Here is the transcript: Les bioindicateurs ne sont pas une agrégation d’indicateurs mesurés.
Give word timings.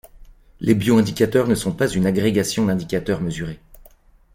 Les 0.61 0.73
bioindicateurs 0.73 1.45
ne 1.47 1.53
sont 1.53 1.73
pas 1.73 1.87
une 1.87 2.07
agrégation 2.07 2.65
d’indicateurs 2.65 3.21
mesurés. 3.21 3.59